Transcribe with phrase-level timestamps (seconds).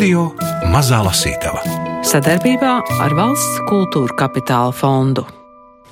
[0.00, 0.30] Radio
[0.72, 1.60] Mazā Lasītava
[2.08, 2.70] sadarbībā
[3.04, 5.26] ar Valsts kultūra kapitāla fondu.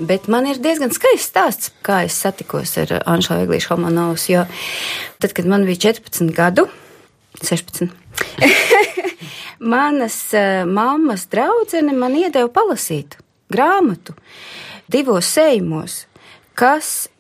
[0.01, 4.47] Bet man ir diezgan skaists stāsts, kā es satikos ar Anšelu Eglīšu Homanovs, jo
[5.21, 6.65] tad, kad man bija 14 gadu,
[7.43, 7.93] 16,
[9.77, 13.21] manas uh, mammas draudzene man iedeva palasīt
[13.53, 14.17] grāmatu
[14.89, 16.07] divos sējumos,
[16.57, 17.11] kas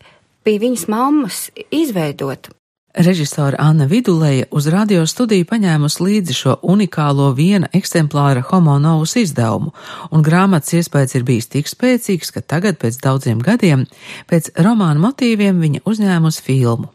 [0.41, 2.57] bija viņas mammas izveidota.
[2.98, 9.71] Režisora Anna Vidulēja uz radio studiju paņēmusi līdzi šo unikālo viena eksemplāra homo novus izdevumu,
[10.11, 13.84] un grāmatas iespējas ir bijis tik spēcīgs, ka tagad, pēc daudziem gadiem,
[14.27, 16.91] pēc romāna motīviem viņa uzņēmusi filmu.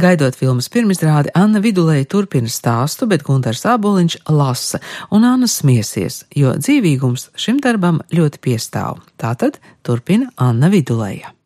[0.00, 4.80] Gaidot filmas pirmizrādi, Anna Vidulēja turpina stāstu, bet Gunārs Aboliņš lasa,
[5.12, 9.04] un Anna smiesies, jo dzīvīgums šim darbam ļoti piestāv.
[9.20, 11.36] Tātad turpina Anna Vidulēja.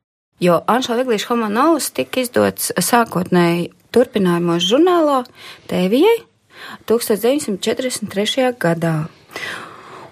[0.40, 5.22] Jo Anšela Viglīša Homanovs tika izdots sākotnēji turpinājumos žurnālā
[5.70, 6.16] Tēvijai
[6.90, 8.52] 1943.
[8.60, 8.94] gadā.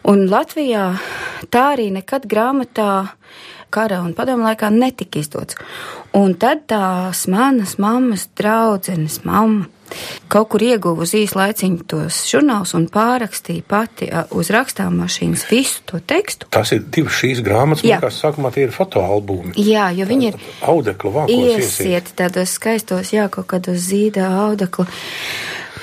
[0.09, 0.85] Un Latvijā
[1.53, 3.15] tā arī nekad grāmatā
[3.75, 5.59] kara un padomu laikā netika izdots.
[6.17, 9.69] Un tad tās manas mammas draudzenes mamma
[10.33, 15.85] kaut kur ieguva uz īsu laiciņu tos žurnālus un pārakstīja pati uz rakstām mašīnas visu
[15.89, 16.49] to tekstu.
[16.55, 18.01] Tas ir divas šīs grāmatas, Jā.
[18.03, 19.55] kas sākumā tie ir fotoalbumi.
[19.59, 24.89] Jā, jo viņi ir audeklu vākos iesiet tādos skaistos, jā, kaut kādos zīda audeklu.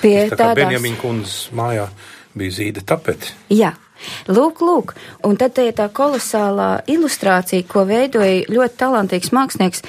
[0.02, 0.60] Pie tā tādās...
[0.66, 1.88] Benjamīna kundzes mājā
[2.36, 3.34] bija zīda tapeti.
[3.56, 3.74] Jā.
[4.28, 4.94] Lūk, lūk,
[5.26, 9.84] un tad ir tā kolosālā ilustrācija, ko veidoja ļoti talantīgs mākslinieks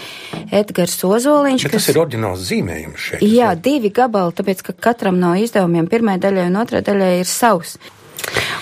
[0.55, 1.67] Edgars Ozoliņš.
[1.67, 1.87] Bet kas...
[1.87, 3.27] tas ir oriģināls zīmējums šeit.
[3.27, 7.77] Jā, divi gabali, tāpēc, ka katram no izdevumiem pirmajai daļai un otrai daļai ir savs.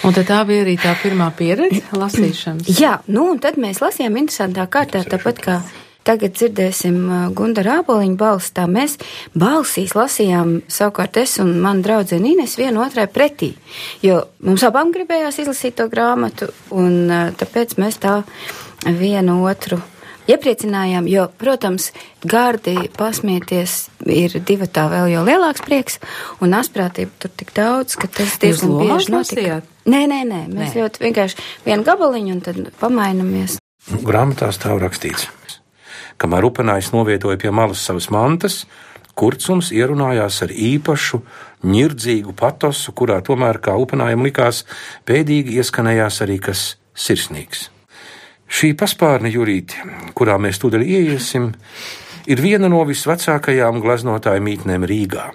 [0.05, 2.69] Un tad tā bija arī tā pirmā pieredze lasīšanas.
[2.81, 5.61] Jā, nu un tad mēs lasījām interesantā kārtā, tāpat kā
[6.05, 8.99] Tagad dzirdēsim uh, Gundara Āboliņa balsi, tā mēs
[9.33, 13.55] balsīs lasījām savukārt es un man draudzene Ines vienu otrai pretī,
[14.05, 18.21] jo mums abām gribējās izlasīt to grāmatu, un uh, tāpēc mēs tā
[18.85, 19.81] vienu otru
[20.31, 21.91] iepriecinājām, jo, protams,
[22.25, 23.77] gārdi pasmieties
[24.09, 26.01] ir divi tā vēl jau lielāks prieks,
[26.45, 29.61] un asprātība tur tik daudz, ka tas diezgan bieži notika.
[29.85, 30.83] Nē, nē, nē, mēs nē.
[30.83, 33.59] ļoti vienkārši vienu gabaliņu un tad pamainamies.
[34.05, 35.29] Grāmatā stāv rakstīts.
[36.21, 38.63] Kamēr upenājs novietoja pie malas savas mantas,
[39.19, 41.21] kurcums ierunājās ar īpašu,
[41.67, 44.65] nirdzīgu patosu, kurā tomēr, kā upenājam likās,
[45.07, 46.65] pēdīgi ieskanējās arī kas
[46.95, 47.69] sirsnīgs.
[48.51, 49.79] Šī paspārne jūrīte,
[50.15, 51.53] kurā mēs tūdaļ ieiesim,
[52.31, 55.31] ir viena no visvecākajām gleznotāju mītnēm Rīgā.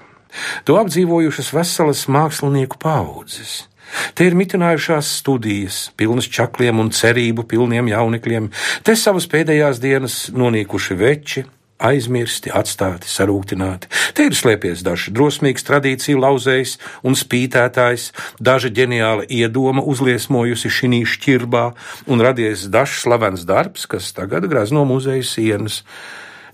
[0.68, 3.69] To apdzīvojušas veselas mākslinieku paudzes.
[4.16, 8.52] Te ir mitinājušās studijas, pilnas čakliem un cerību pilniem jaunekļiem,
[8.84, 11.46] te savas pēdējās dienas nonīkuši veči,
[11.80, 13.90] aizmirsti, atstāti, sarūktināti.
[14.16, 16.76] Te ir slēpies dažs drosmīgs tradīciju lauzējs
[17.08, 18.10] un spītētājs,
[18.44, 21.66] daža ģeniāla iedoma uzliesmojusi šī šķirbā
[22.12, 25.84] un radies dažs slavens darbs, kas tagad grazno muzeja sienas.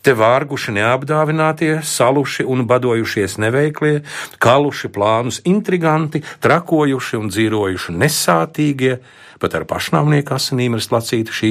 [0.06, 4.04] Te vārguši neapdāvinātie, saluši un badojušies neveiklie,
[4.38, 9.00] kaluši plānus intriganti, trakojuši un dzīvojuši nesātīgie,
[9.42, 11.50] pat ar pašnāvnieku asinīm ir slacīta šī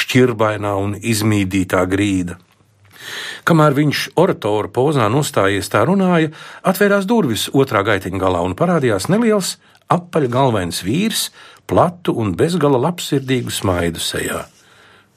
[0.00, 2.34] šķirbainā un izmīdītā grīda.
[3.46, 6.34] Kamēr viņš oratoru pozā nostājies tā runāja,
[6.66, 9.54] atvērās durvis otrā gaiteņa galā un parādījās neliels,
[9.86, 11.28] apaļgalvains vīrs,
[11.70, 14.48] platu un bezgala labsirdīgu smaidu sejā.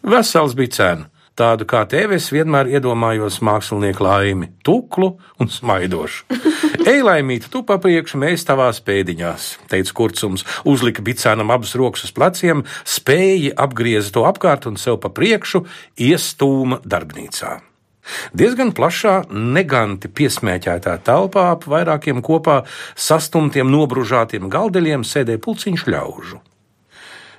[0.05, 6.25] Vesels bija cēna tādu kā tevi es vienmēr iedomājos mākslinieku laimi, tuklu un smaidošu.
[6.91, 12.65] Ej, laimīt, tu papriekšu, mēs tavās pēdiņās, teica kurcums, uzlika bicānam abas rokas uz pleciem,
[12.87, 15.65] spēja apgrieza to apkārt un sev pa priekšu
[16.09, 17.57] iestūma darbnīcā.
[18.37, 22.61] Diezgan plašā, neganti piesmēķētā telpā ap vairākiem kopā
[22.95, 26.39] sastumtiem, nobružātiem galdeļiem sēdēja pulciņš ļaužu.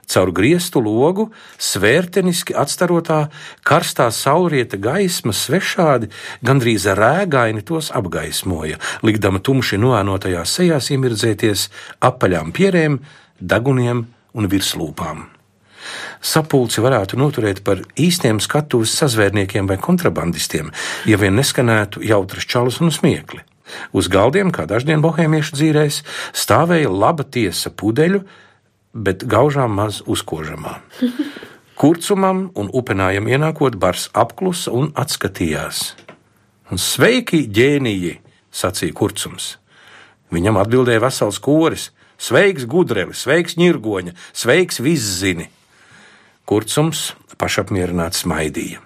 [0.08, 1.28] Caur griestu logu,
[1.60, 3.26] svērteniski atstarotā,
[3.68, 6.08] karstā saulrieta gaisma svešādi,
[6.40, 11.66] gandrīz rēgaini tos apgaismoja, likdama tumši noēnotajās sejās iemirdzēties
[12.08, 13.02] apaļām pierēm,
[13.40, 15.26] daguniem un virslūpām.
[16.24, 20.72] Sapulci varētu noturēt par īstiem skatuves sazvērniekiem vai kontrabandistiem,
[21.06, 23.44] ja vien neskanētu jautras čalus un smiekli.
[23.92, 26.02] Uz galdiem, kā daždien bohēmiešu dzīrēs,
[26.32, 28.24] stāvēja laba tiesa pudeļu,
[28.92, 30.78] bet gaužām maz uzkožamā.
[31.78, 35.92] Kurcumam un upenājam ienākot, bars apklusa un atskatījās.
[36.68, 38.16] Un sveiki, ģēniji,
[38.50, 39.54] sacīja kurcums.
[40.34, 45.46] Viņam atbildēja vesels koris: Sveiks, gudreli, sveiks, ņirgoņa, sveiks, viszini!
[46.48, 48.82] Kurcums pašapmierināts smaidīja.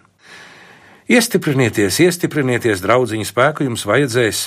[1.12, 4.46] Iestiprinieties, iestiprinieties, draugiņu spēku jums vajadzēs,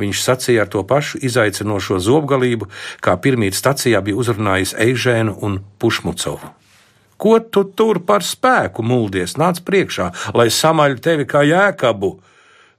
[0.00, 2.68] Viņš sacīja ar to pašu izaicinošo zobgalību,
[3.04, 6.52] kā pirmīt stacijā bija uzrunājis Eižēnu un Pušmucovu.
[7.22, 12.16] Ko tu tur par spēku muldies, nāc priekšā, lai samaļ tevi kā jēkabu?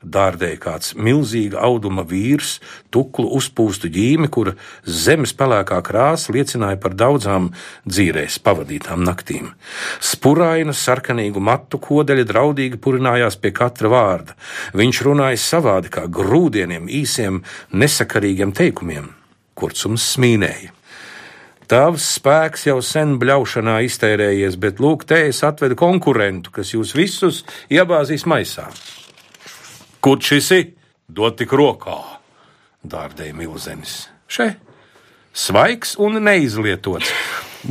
[0.03, 2.57] Dārdēja kāds milzīga auduma vīrs,
[2.93, 7.49] tuklu uzpūstu ģīmi, kura zemes pelēkā krāsa liecināja par daudzām
[7.87, 9.51] dzīvēs pavadītām naktīm.
[10.03, 14.37] Spuraina sarkanīgu matu kodeļa draudīgi purinājās pie katra vārda.
[14.77, 19.11] Viņš runāja savādi kā grūdieniem, īsiem, nesakarīgiem teikumiem.
[19.53, 20.73] Kurcums smīnēja.
[21.69, 27.39] Tavs spēks jau sen bļaušanā iztērējies, bet lūk, te es atvedu konkurentu, kas jūs visus
[27.71, 28.67] iebāzīs maisā.
[30.03, 30.63] Kur šis ir?
[31.07, 31.95] Dod tik rokā,
[32.83, 34.09] dārdēja Milzenis.
[34.27, 34.49] Še,
[35.31, 37.11] svaigs un neizlietots.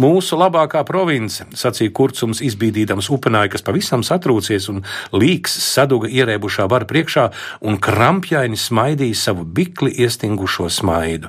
[0.01, 4.81] Mūsu labākā province, sacīja kurcums, izbīdīdams upenāju, kas pavisam satrūcies un
[5.13, 7.27] līks saduga ierēbušā vara priekšā
[7.69, 11.29] un krampjaini smaidīja savu bikli iestingušo smaidu.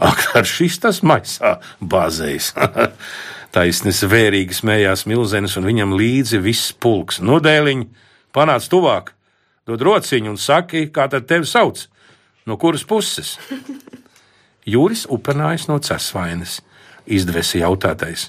[0.00, 2.54] Ak, ar šis tas maisā bāzējs!
[3.54, 7.20] Taisnes vērīgi smējās milzenis un viņam līdzi viss pulks.
[7.20, 7.88] Nu, dēliņ,
[8.32, 9.18] panāc tuvāk!
[9.70, 11.86] Dod rociņu un saki, kā tad tevi sauc?
[12.46, 13.36] No kuras puses?
[14.72, 16.58] Jūris upenājis no cesvainas,
[17.06, 18.28] izdevesi jautātais.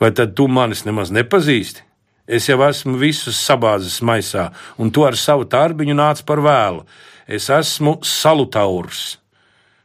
[0.00, 1.86] Vai tad tu manis nemaz nepazīsti?
[2.30, 6.84] Es jau esmu visus sabāzis maisā, un tu ar savu tārbiņu nāc par vēlu.
[7.26, 9.16] Es esmu salutaurs.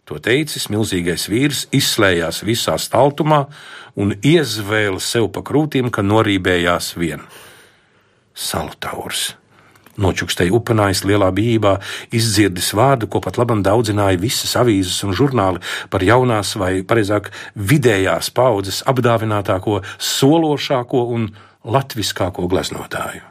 [0.06, 3.48] To teicis milzīgais vīrs, izslējās visā staltumā
[3.98, 7.26] un iezvēla sev pa krūtīm, ka norībējās vien.
[8.36, 9.32] Salutaurs!
[10.02, 11.78] Nočukstēja upenājis lielā bijībā,
[12.16, 15.62] izdzirdis vārdu, ko pat labam daudzināja visas avīzes un žurnāli
[15.92, 21.30] par jaunās, vai precīzāk, vidējās paudzes apdāvinātāko, sološāko un
[21.64, 23.24] latviskāko gleznotāju.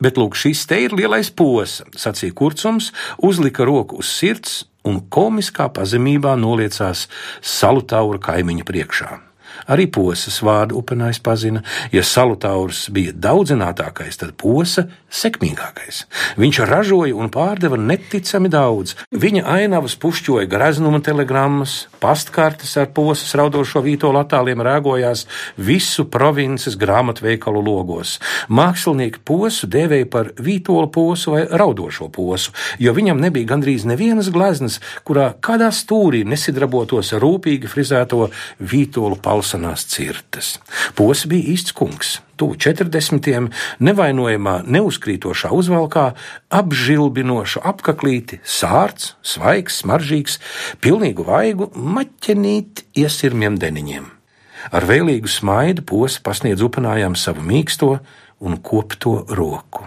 [0.00, 2.90] Bet lūk, šis te ir lielais posa, sacīja kurcums,
[3.24, 7.06] uzlika roku uz sirds un komiskā pazemībā noliecās
[7.40, 9.25] salutaura kaimiņa priekšā.
[9.66, 11.62] Arī posas vārdu upenājs pazina.
[11.90, 16.04] Ja salutaurs bija daudzinātākais, tad posa sekmīgākais.
[16.38, 18.94] Viņš ražoja un pārdeva neticami daudz.
[19.10, 25.24] Viņa ainavas pušķoja graznuma telegrammas, pastkartes ar posas raudošo vītolu attāliem rēgojās
[25.58, 28.16] visu provinces grāmatveikalu logos.
[28.52, 34.78] Mākslinieki posu dēvēja par vītolu posu vai raudošo posu, jo viņam nebija gandrīz nevienas gleznas,
[35.06, 38.28] kurā kādā stūrī nesidrabotos rūpīgi frizēto
[38.60, 40.58] vītolu palsu balsanās cirtas.
[40.94, 43.50] Pos bija īsts kungs, tuvu 40,
[43.80, 46.14] nevainojamā, neuzkrītošā uzvalkā,
[46.50, 50.38] apžilbinošu apaklīti, sārts, svaigs, smaržīgs,
[50.80, 54.10] pilnīgu vaigu, maķenīt iesirmiem deniņiem.
[54.72, 57.98] Ar vēlīgu smaidu posa pasniedz upanājām savu mīksto
[58.40, 59.86] un kopto roku.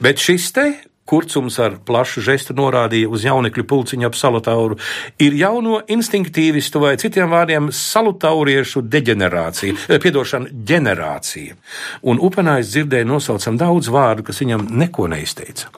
[0.00, 0.66] Bet šis te
[1.06, 4.78] kurcums ar plašu žestu norādīja uz jaunekļu pulciņu ap salutauru,
[5.22, 11.54] ir jauno instinktīvistu vai citiem vārdiem salutauriešu deģenerācija, eh, piedošana ģenerācija.
[12.02, 15.70] Un upenājs dzirdēja nosaucam daudz vārdu, kas viņam neko neizteica.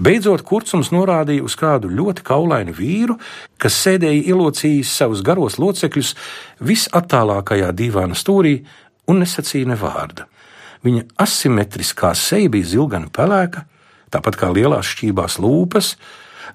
[0.00, 3.18] Beidzot, kurcums norādīja uz kādu ļoti kaulainu vīru,
[3.58, 6.14] kas sēdēja ielocījis savus garos locekļus
[6.64, 8.64] visattālākajā divāna stūrī
[9.08, 10.26] un nesacīja ne vārda.
[10.84, 13.66] Viņa asimetriskā seja bija zilgana pelēka,
[14.10, 15.94] tāpat kā lielās šķībās lūpas,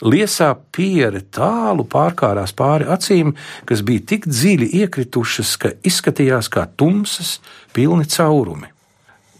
[0.04, 3.34] liesā piere tālu pārkārās pāri acīm,
[3.68, 7.40] kas bija tik dziļi iekritušas, ka izskatījās kā tumsas,
[7.76, 8.72] pilni caurumi.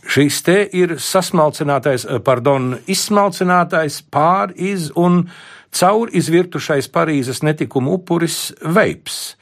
[0.06, 5.24] Šīs te ir sasmalcinātais, pardon, izsmalcinātais pār iz un
[5.76, 9.36] caur izvirtušais Parīzes netikuma upuris Veips,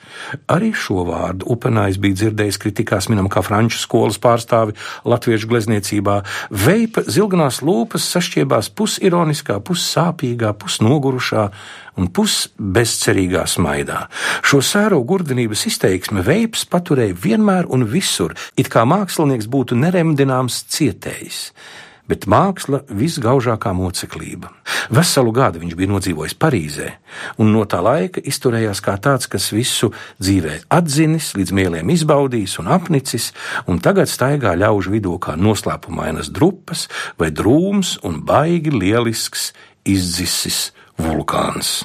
[0.52, 4.76] Arī šo vārdu upenājs bija dzirdējis kritikās minam kā franču skolas pārstāvi
[5.10, 6.20] latviešu glezniecībā.
[6.64, 11.46] Veipa zilganās lūpas sašķiebās pusironiskā, pussāpīgā, pusnogurušā
[12.00, 14.08] un pusbezcerīgā smaidā.
[14.46, 21.50] Šo sēro gurdenības izteiksme veips paturēja vienmēr un visur, it kā mākslinieks būtu neremdināms cietējs
[22.10, 24.52] bet māksla visgaužākā moceklība.
[24.94, 26.90] Veselu gadu viņš bija nodzīvojis Parīzē,
[27.40, 32.72] un no tā laika izturējās kā tāds, kas visu dzīvē atzinis, līdz mieliem izbaudījis un
[32.76, 33.32] apnicis,
[33.68, 39.52] un tagad staigā ļaužu vidū kā noslēpumainas drupas vai drūms un baigi lielisks
[39.88, 41.84] izdzisis vulkāns.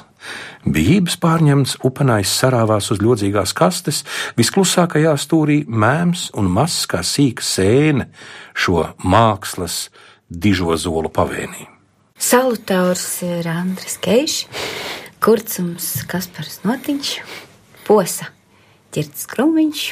[0.67, 4.03] Bijības pārņemts, upenājs sarāvās uz ļodzīgās kastes,
[4.35, 8.09] visklusākajā stūrī mēms un mazs kā sīka sēne
[8.53, 9.85] šo mākslas
[10.29, 11.67] dižo zolu pavēnī.
[12.19, 14.45] Salutaurs ir Andris Keišs,
[15.23, 17.13] kurcums Kaspars Notiņš,
[17.87, 18.29] posa
[18.95, 19.83] ķirts krūmiņš.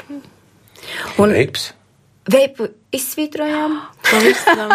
[1.24, 1.72] Un veips.
[2.27, 4.74] Veipu izsvītrojām pavisam.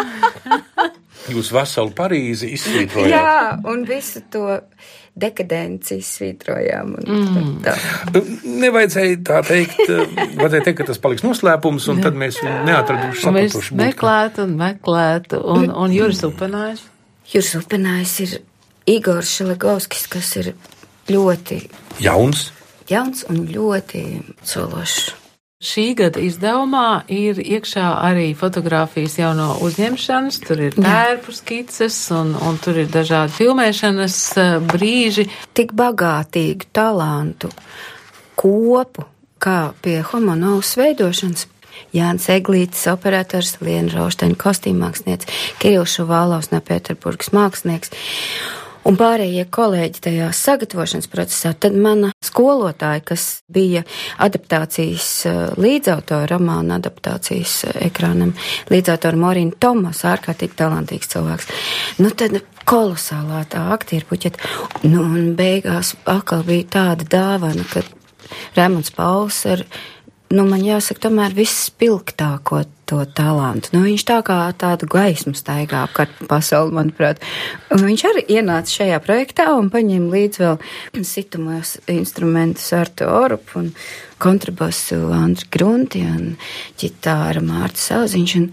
[1.33, 3.13] Jūs veselu Parīzi izsvītrojāt.
[3.13, 3.35] Jā,
[3.69, 4.57] un visu to
[5.17, 6.95] dekadenci izsvītrojām.
[7.05, 7.51] Mm.
[7.65, 7.75] Tā.
[8.45, 9.83] Nevajadzēja tā teikt,
[10.39, 13.75] vajadzēja teikt, ka tas paliks noslēpums, un tad mēs sapratuši.
[13.75, 16.87] būt, ka- meklētu un meklētu, un, un Juris Upenājs.
[17.33, 18.33] Jūras upenājs ir
[18.91, 20.53] Igors Šelegovskis, kas ir
[21.09, 21.61] ļoti
[22.03, 22.49] Jauns.
[22.91, 24.03] jauns un ļoti
[24.45, 25.13] sološs.
[25.63, 32.33] Šī gada izdevumā ir iekšā arī fotografijas jau no uzņemšanas, tur ir tērpu skices un,
[32.35, 35.29] un tur ir dažādi filmēšanas eh, brīži.
[35.55, 37.53] Tik bagātīgu talantu
[38.35, 39.07] kopu,
[39.39, 41.47] kā pie homonovas veidošanas.
[41.95, 45.31] Jānis Eglītis, operators, Liena Raušteņa kostīmmākslinieks,
[45.63, 47.95] Kirilš Šuvālaus no Pēterburgas mākslinieks
[48.89, 53.85] un pārējie kolēģi tajā sagatavošanas procesā, tad mana skolotāja, kas bija
[54.23, 58.35] adaptācijas eh, līdzautora, romāna adaptācijas eh, ekrānam,
[58.73, 61.51] līdzautora Morina Tomas, ārkārtīgi talantīgs cilvēks.
[62.03, 64.53] Nu, tad kolosālā tā aktieru puķeta.
[64.87, 67.85] Nu, un beigās atkal bija tāda dāvana, ka
[68.57, 69.65] Rēmons Pauls ar,
[70.33, 73.73] nu, man jāsaka, tomēr visspilgtāko to talantu.
[73.75, 77.23] Nu, viņš tā kā tādu gaismu staigā apkārt pasauli, manuprāt.
[77.73, 83.71] Un viņš arī ienāca šajā projektā un paņēma līdz vēl situmos instrumentus Artu Orupu un
[84.23, 86.35] kontrabasu Andri Grunti un
[86.81, 88.37] ģitāra Mārta Sauziņš.
[88.43, 88.51] Un,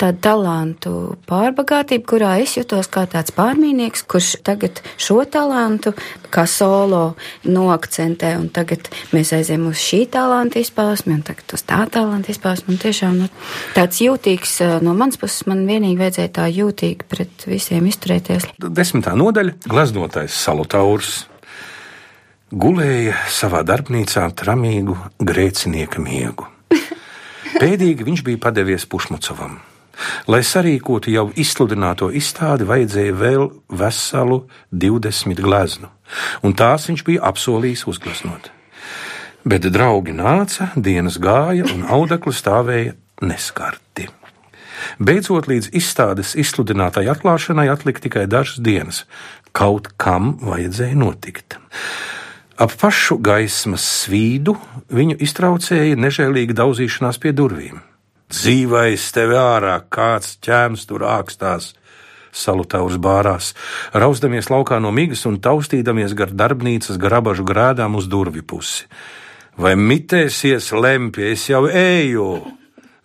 [0.00, 5.94] tāda talantu pārbagātība, kurā es jutos kā tāds pārmīnieks, kurš tagad šo talantu
[6.32, 11.82] kā solo noakcentē, un tagad mēs aizējām uz šī talanta izpausmi, un tagad uz tā
[11.92, 13.30] talanta izpausmi, un tiešām nu,
[13.76, 18.50] tāds jūtīgs no manas puses man vienīgi vajadzēja tā jūtīgi pret visiem izturēties.
[18.58, 21.24] Desmitā nodaļa- gleznotājs Salutaurs.
[22.46, 26.46] Gulēja savā darbnīcā tramīgu grēcinieka miegu.
[27.62, 29.58] Pēdīgi viņš bija padevies Pušmucovam.
[30.28, 35.88] Lai sarīkotu jau izsludināto izstādi, vajadzēja vēl veselu 20 gleznu,
[36.44, 38.50] un tās viņš bija apsolījis uzgleznot.
[39.46, 44.08] Bet draugi nāca, dienas gāja, un audekli stāvēja neskarti.
[44.98, 49.04] Beidzot, līdz izstādes izsludinātai atklāšanai atlika tikai dažas dienas.
[49.56, 51.56] Kaut kam vajadzēja notikt.
[52.56, 54.56] Ap pašu gaismas svīdu
[54.92, 57.80] viņu iztraucēja nežēlīga daudzīšanās pie durvīm.
[58.26, 61.74] Dzīvais tev ārā, kāds ķēms tur ākstās!
[62.36, 63.54] Salutaurs bārās,
[63.96, 68.84] rausdamies laukā no migas un taustīdamies gar darbnīcas grabažu grēdām uz durvju pusi.
[69.56, 72.42] Vai mitēsies lempie, es jau eju!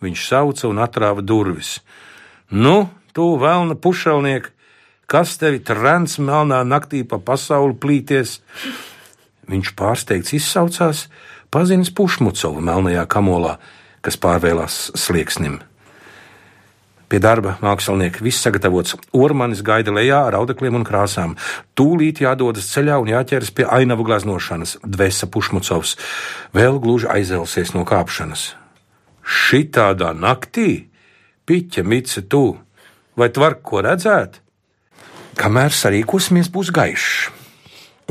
[0.01, 1.77] Viņš sauca un atrāva durvis.
[2.51, 4.49] Nu, tu vēlna pušelniek,
[5.07, 8.39] kas tevi trends melnā naktī pa pasauli plīties?
[9.47, 11.05] Viņš pārsteigts izsaucās,
[11.53, 13.59] pazinis Pušmucovu melnajā kamolā,
[14.05, 15.59] kas pārvēlās slieksnim.
[17.11, 18.95] Pie darba mākslinieki viss sagatavots.
[19.11, 21.33] Ormanis gaida lejā ar audekļiem un krāsām.
[21.75, 24.77] Tūlīt jādodas ceļā un jāķeras pie ainavu glaznošanas.
[24.87, 25.97] Dvēsa Pušmucovs
[26.55, 28.53] vēl gluži aizelsies no kāpšanas.
[29.27, 30.87] Šitādā naktī,
[31.43, 32.55] piķa mice tu,
[33.19, 34.39] vai tvar ko redzēt?
[35.35, 37.11] Kamēr sarīkosimies, būs gaišs.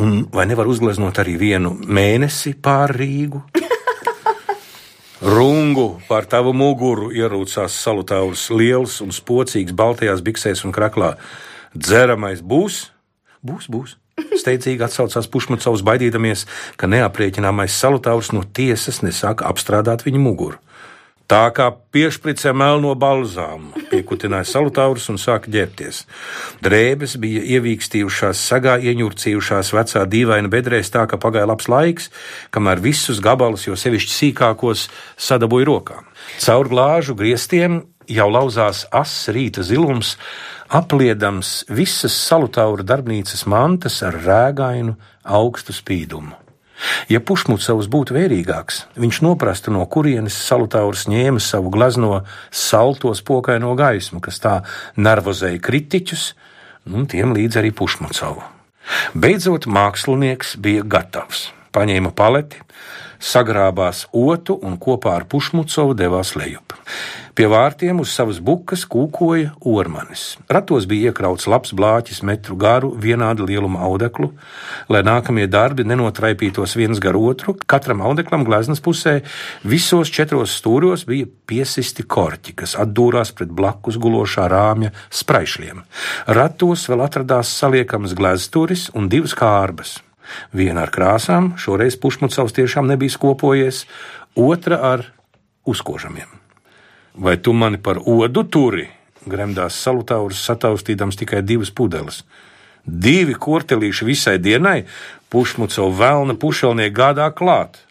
[0.01, 3.43] Un vai nevar uzgleznot arī vienu mēnesi pār Rīgu?
[5.21, 11.11] Rungu pār tavu muguru ierūcās salutāurs, liels un spocīgs, baltajās biksēs un kraklā.
[11.77, 12.87] Dzeramais būs?
[13.45, 13.99] Būs, būs.
[14.41, 16.47] Steidzīgi atsaucās Pušmacovs, baidīdamies,
[16.81, 20.57] ka neaprēķināmais salutāurs no tiesas nesāk apstrādāt viņa muguru.
[21.31, 26.01] Tā kā piešpricē melno balzāmu, piekutināja salutāurs un sāka ģērbties.
[26.67, 32.11] Drēbes bija ievīkstījušās, sagā ieņurcījušās vecā dīvaina bedrēs tā, ka pagāja labs laiks,
[32.51, 36.11] kamēr visus gabalus, jo sevišķi sīkākos, sadabūja rokām.
[36.43, 40.17] Caur glāžu griestiem jau lauzās ass rīta zilums,
[40.67, 46.50] apliedams visas salutāura darbnīcas mantas ar rēgainu augstu spīdumu.
[47.13, 54.23] Ja Pušmucavs būtu vērīgāks, viņš noprastu, no kurienes salutāurs ņēma savu glazno salto spokaino gaismu,
[54.25, 54.57] kas tā
[54.97, 56.27] nervozēja kritiķus,
[56.91, 58.43] un tiem līdz arī Pušmucavu.
[59.15, 61.51] Beidzot, mākslinieks bija gatavs.
[61.71, 62.59] Paņēma paleti,
[63.21, 66.75] sagrābās otu un kopā ar Pušmucovu devās lejup.
[67.39, 70.35] Pie vārtiem uz savas bukas kūkoja ormanis.
[70.51, 74.33] Ratos bija iekrauts labs blāķis metru garu, vienāda lieluma audeklu,
[74.91, 77.55] lai nākamie darbi nenotraipītos viens gar otru.
[77.71, 79.21] Katram audeklam gleznas pusē
[79.63, 84.91] visos četros stūros bija piesisti korķi, kas atdūrās pret blakus gulošā rāmja
[85.23, 85.87] spraišļiem.
[86.35, 90.01] Ratos vēl atradās saliekams glezturis un divas kārbas.
[90.53, 93.85] Viena ar krāsām, šoreiz pušmucavs tiešām nebija skopojies,
[94.37, 95.05] otra ar
[95.67, 96.31] uzkožamiem.
[97.15, 98.89] Vai tu mani par odu turi?
[99.29, 102.23] gremdās salutāurs, sataustīdams tikai divas pudeles.
[102.85, 104.85] Divi kortelīši visai dienai,
[105.31, 107.83] pušmucau vēlna pušelnieki gādā klāt.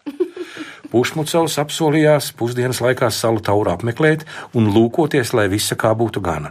[0.90, 4.26] Pušmucavs apsolījās pusdienas laikā salu tauru apmeklēt
[4.58, 6.50] un lūkoties, lai visa kā būtu gana.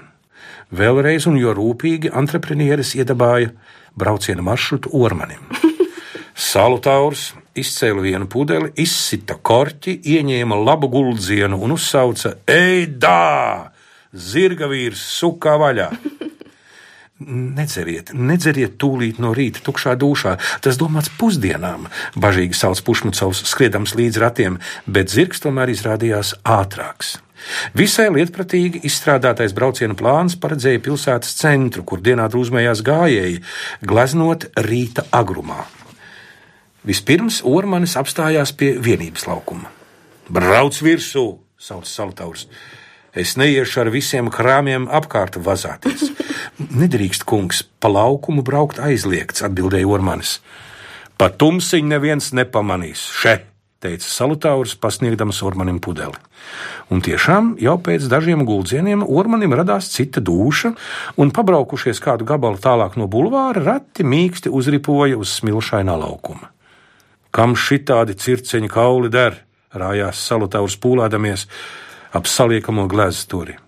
[0.71, 3.51] Vēlreiz un jo rūpīgi entreprenieris iedabāja
[3.99, 5.43] brauciena maršrutu ormanim.
[6.39, 13.75] Salu taurs izcēla vienu pudeli, izsita korķi, ieņēma labu guldzienu un uzsauca: Ej, dā!
[14.15, 15.89] Zirga vīrs sukā vaļā!
[17.59, 20.37] Nedzeriet, nedzeriet tūlīt no rīta, tukšā dušā.
[20.63, 27.17] Tas domāts pusdienām, bažīgi sauc pušmucavs, skriedams līdz ratiem, bet zirgs tomēr izrādījās ātrāks.
[27.75, 33.43] Visai lietpratīgi izstrādātais brauciena plāns paredzēja pilsētas centru, kur dienā drūzmējās gājēji,
[33.83, 35.65] gleznot rīta agrumā.
[36.89, 39.69] Vispirms Ormanis apstājās pie vienības laukuma.
[40.33, 42.47] Brauc virsū, sauc Saltaurs.
[43.13, 46.07] Es neiešu ar visiem krāmiem apkārt vazāties.
[46.81, 50.39] Nedrīkst, kungs, pa laukumu braukt aizliegts, atbildēja Ormanis.
[51.21, 53.05] Pa tumsiņu neviens nepamanīs.
[53.21, 53.37] Še,
[53.85, 56.17] teica Salutāurs, pasniegdams Ormanim pudeli.
[56.89, 60.73] Un tiešām jau pēc dažiem guldzieniem Ormanim radās cita duša,
[61.21, 66.55] un pabraukušies kādu gabalu tālāk no bulvāra, rati mīksti uzripoja uz smilšainā laukuma.
[67.31, 69.43] Kam šitādi circeņa kauli der?
[69.75, 71.47] rājās Salutāurs pūlēdamies
[72.17, 73.59] ap saliekamo glezturi.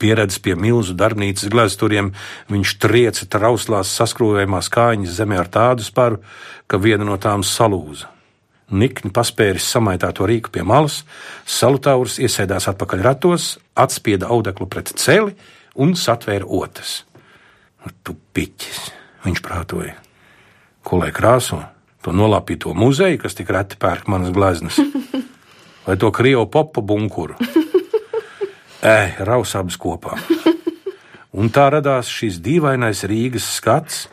[0.00, 2.10] Pieredzis pie milzu darbnīcas glezturiem,
[2.50, 6.18] viņš trieca trauslās saskrūvējumās kājiņas zemē ar tādu sparu,
[6.66, 8.10] ka viena no tām salūza.
[8.74, 11.02] Nikni paspēris samaitāt to rīku pie malas,
[11.46, 15.36] salutāurs iesēdās atpakaļ ratos, atspieda audeklu pret celi
[15.76, 17.02] un satvēra otas.
[17.84, 18.80] Nu, tu piķis,
[19.26, 19.94] viņš prātoja.
[20.84, 21.60] Ko lai krāso?
[22.04, 24.76] To nolapīto muzeju, kas tik reti pērk manas gleznas,
[25.86, 27.38] vai to krievu popu bunkuru?
[28.84, 30.18] Ej, rausābas kopā.
[31.34, 34.04] Un tā radās šis dīvainais Rīgas skats,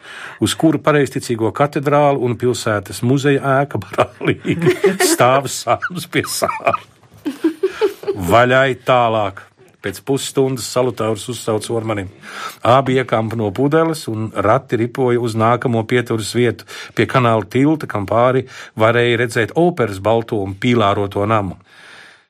[0.41, 4.57] uz kura pareizticīgo katedrālu un pilsētas muzeja ēka brālīgi
[5.11, 6.79] stāv sāms pie sāla.
[8.31, 9.50] Vaļai tālāk.
[9.81, 12.11] Pēc pusstundas salutārs uzsauc ormanim.
[12.61, 18.05] Abi iekampa no pudeles un rati ripoja uz nākamo pieturas vietu pie kanāla tilta, kam
[18.05, 18.45] pāri
[18.77, 21.57] varēja redzēt operas balto un pīlāroto namu.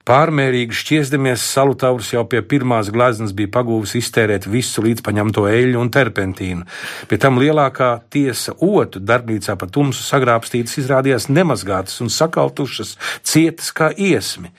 [0.08, 5.92] Pārmērīgi šķiesdamies, salutāurs jau pie pirmās gleznas bija pagūvis iztērēt visu līdz paņemto eļļu un
[5.94, 6.66] terpentīnu.
[7.08, 13.92] Pie tam lielākā tiesa otu darbnīcā pa tumsu sagrābstītas izrādījās nemazgātas un sakaltušas, cietas kā
[13.94, 14.50] iesmi.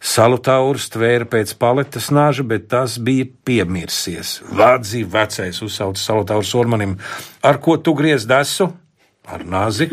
[0.00, 4.38] Salutāurs tvēra pēc paletes nāža, bet tas bija piemirsies.
[4.56, 6.96] Vādzi vecais uzsauca salutāurs ormanim.
[7.44, 8.70] Ar ko tu griez desu?
[9.28, 9.90] Ar nāzi,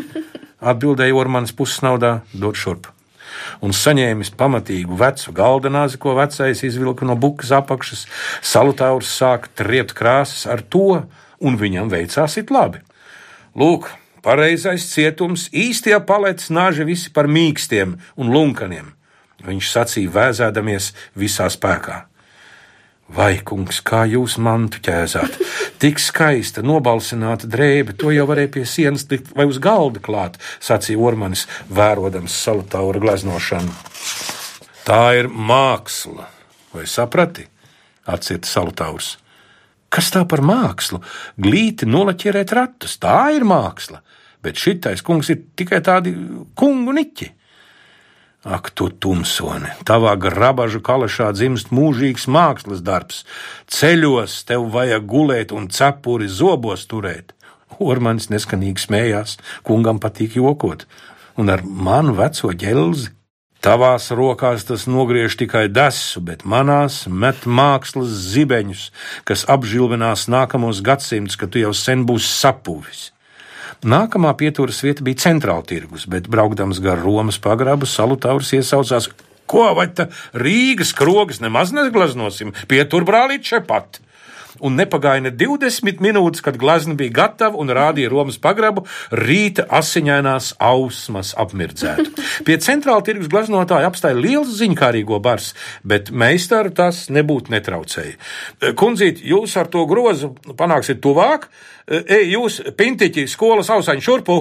[0.63, 2.93] atbildēja ormanis pusnaudā, dod šurp
[3.61, 8.05] un saņēmis pamatīgu vecu galdanāzi, ko vecais izvilka no bukas apakšas,
[8.41, 11.03] salutāurs sāk triept krāsas ar to,
[11.39, 12.81] un viņam veicās it labi.
[13.57, 13.89] Lūk,
[14.25, 18.96] pareizais cietums, īstie palets nāži visi par mīkstiem un lunkaniem.
[19.47, 22.03] Viņš sacīja, vēzēdamies visā spēkā.
[23.07, 25.37] Vai, kungs, kā jūs mantu ķēzāt?
[25.79, 30.99] Tik skaista, nobalsināta drēbe, to jau varēja pie sienas likt vai uz galda klāt, sacīja
[30.99, 33.71] Ormanis, vērodams salu taura gleznošanu.
[34.87, 36.27] Tā ir māksla,
[36.75, 37.47] vai saprati?
[38.07, 39.15] Atcita salutaurs.
[39.87, 40.99] Kas tā par mākslu?
[41.39, 44.01] Glīti nolaķierēt ratus, tā ir māksla,
[44.43, 46.11] bet šitais kungs ir tikai tādi
[46.59, 47.31] kungu niķi.
[48.45, 53.23] Ak, tu tumsoni, tavā grabažu kalešā dzimst mūžīgs mākslas darbs.
[53.65, 57.33] Ceļos tev vajag gulēt un cepuri zobos turēt.
[57.81, 60.85] Ormanis neskanīgi smējās, kungam patīk jokot,
[61.37, 63.13] un ar manu veco ģelzi.
[63.57, 68.91] Tavās rokās tas nogriež tikai desu, bet manās met mākslas zibeņus,
[69.25, 73.07] kas apžilvinās nākamos gadsimtus, kad tu jau sen būsi sapūvis.
[73.85, 79.11] Nākamā pieturas vieta bija centrāla tirgus, bet braukdams gar Romas pagrabu, salutāurs iesaucās:
[79.45, 84.01] Ko vai tā Rīgas krogas nemaz neglaznosim, pietur brālīt šepat!
[84.65, 90.53] Un nepagāja ne 20 minūtes, kad glezna bija gatava un rādīja Romas pagrabu, rīta asiņainās
[90.63, 92.13] ausmas apmirdzētu.
[92.47, 95.53] Pie centrāla tirgus gleznotāja apstāja liels ziņkārīgo bars,
[95.87, 98.15] bet meistaru tas nebūtu netraucēja.
[98.77, 101.49] Kundzīt, jūs ar to grozu panāksiet tuvāk,
[101.87, 104.39] ej, jūs pintiķi skolas ausaņu šurpu.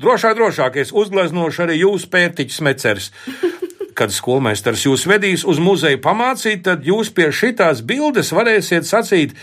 [0.00, 3.10] Drošāk, drošāk, es uzgleznošu arī jūsu pērtiķu smeceres
[4.00, 9.36] kad skolmeistars jūs vedīs uz muzeju pamācīt, tad jūs pie šitās bildes varēsiet sacīt,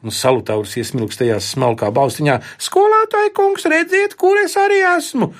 [0.00, 5.32] un salutāurs iesmilkstējās smalkā baustiņā: Skolātāji kungs, redziet, kur es arī esmu!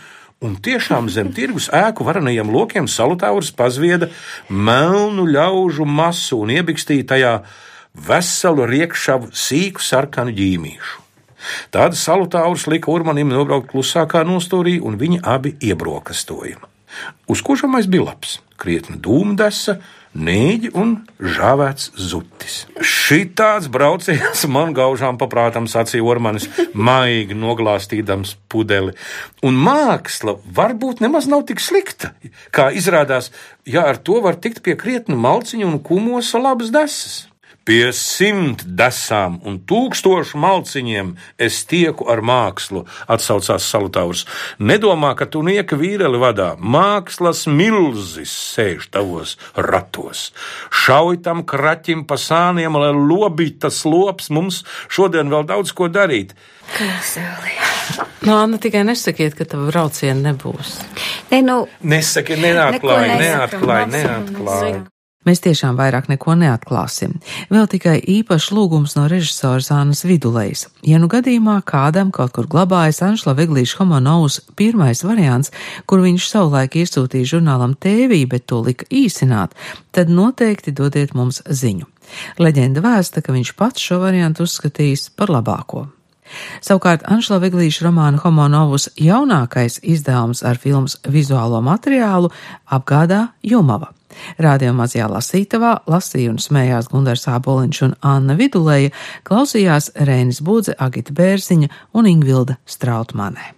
[0.45, 4.07] Un tiešām zem tirgus ēku varanajiem lokiem salutāurs pazvieda
[4.49, 7.33] melnu ļaužu masu un iebikstīja tajā
[8.07, 11.03] veselu riekšavu sīku sarkanu ģīmīšu.
[11.75, 16.71] Tāda salutāurs lika Urmanim nobraukt klusākā nostūrī, un viņi abi iebrokastojumi.
[17.31, 19.79] Uz kužamais bija labs, krietni dūmdesa,
[20.19, 22.59] nīģi un žāvēts zutis.
[22.81, 26.49] Šī tāds brauciens man gaužām paprātam sacīja Ormanis,
[26.89, 28.97] maigi noglāstīdams pudeli.
[29.47, 32.15] Un māksla varbūt nemaz nav tik slikta,
[32.55, 33.31] kā izrādās,
[33.69, 37.27] ja ar to var tikt pie krietnu malciņu un kumosa labas desas.
[37.69, 41.11] Pie simt desām un tūkstošu malciņiem
[41.45, 44.23] es tieku ar mākslu, atsaucās Salutāvs.
[44.57, 50.31] Nedomā, ka tu nieka vīreli vadā, mākslas milzis sēž tavos ratos.
[50.73, 56.33] Šauj tam kraķim pa sāniem, lai lobītas lops mums šodien vēl daudz ko darīt.
[58.25, 60.79] Nu, Anna, tikai nesakiet, ka tev brauciena nebūs.
[61.35, 64.79] Ne, nu, Nesaki, neatklāj, neatklāj, neatklāj.
[65.29, 67.19] Mēs tiešām vairāk neko neatklāsim.
[67.53, 70.63] Vēl tikai īpašs lūgums no režisora Zānas Vidulejas.
[70.81, 75.53] Ja nu gadījumā kādam kaut kur glabājas Anšla Veglīša homonovs pirmais variants,
[75.85, 79.53] kur viņš savulaik iesūtīja žurnālam tēvī, bet to lika īsināt,
[79.93, 81.85] tad noteikti dodiet mums ziņu.
[82.41, 85.85] Leģenda vēsta, ka viņš pats šo variantu uzskatījis par labāko.
[86.65, 92.33] Savukārt Anšla Viglīša romāna Homo Novus jaunākais izdevums ar filmas vizuālo materiālu
[92.65, 93.93] apgādā Jumava.
[94.43, 98.95] Rādījumā mazajā lasītavā lasīja un smējās Gundars Āboliņš un Anna Vidulēja,
[99.29, 103.55] klausījās Rēnis Budze, Agita Bērziņa un Ingvilda Strautmanē.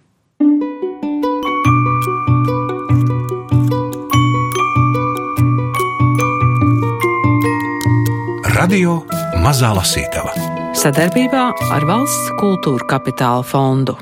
[8.61, 8.99] Radio
[9.41, 10.35] Mazā Lasītava.
[10.77, 13.97] Sadarbībā ar Valsts kultūra kapitāla fondu.